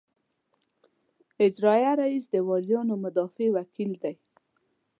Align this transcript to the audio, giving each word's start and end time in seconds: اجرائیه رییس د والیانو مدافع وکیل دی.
اجرائیه 1.45 1.91
رییس 1.99 2.25
د 2.33 2.35
والیانو 2.47 2.95
مدافع 3.03 3.47
وکیل 3.55 3.91
دی. 4.03 4.15